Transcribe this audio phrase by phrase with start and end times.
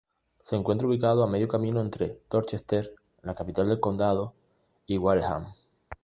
[0.41, 4.33] Se encuentra ubicado a medio camino entre Dorchester, la capital del condado,
[4.87, 5.53] y Wareham.